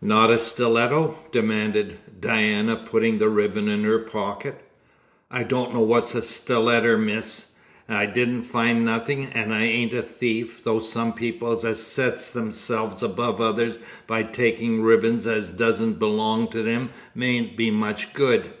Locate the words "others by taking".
13.40-14.80